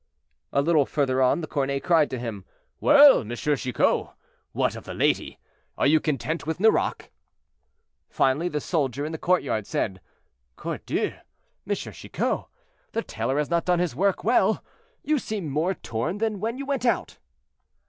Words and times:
A 0.51 0.63
little 0.63 0.87
further 0.87 1.21
on 1.21 1.41
the 1.41 1.47
cornet 1.47 1.83
cried 1.83 2.09
to 2.09 2.17
him, 2.17 2.43
"Well, 2.79 3.19
M. 3.19 3.35
Chicot, 3.35 4.07
what 4.51 4.75
of 4.75 4.85
the 4.85 4.95
lady; 4.95 5.37
are 5.77 5.85
you 5.85 5.99
content 5.99 6.47
with 6.47 6.59
Nerac?" 6.59 7.11
Finally, 8.09 8.49
the 8.49 8.59
soldier 8.61 9.05
in 9.05 9.11
the 9.11 9.19
courtyard 9.19 9.67
said, 9.67 10.01
"Cordieu! 10.55 11.13
M. 11.67 11.75
Chicot, 11.75 12.45
the 12.93 13.03
tailor 13.03 13.37
has 13.37 13.51
not 13.51 13.65
done 13.65 13.77
his 13.77 13.95
work 13.95 14.23
well; 14.23 14.63
you 15.03 15.19
seem 15.19 15.47
more 15.47 15.75
torn 15.75 16.17
than 16.17 16.39
when 16.39 16.57
you 16.57 16.65
went 16.65 16.83
out." 16.87 17.19